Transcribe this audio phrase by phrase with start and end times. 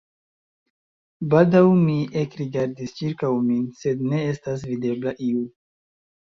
[1.33, 5.47] Baldaŭ mi ekrigardis ĉirkaŭ mi, sed ne estas videbla iu.